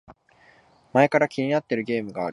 [0.93, 2.29] 前から気になってるゲームがある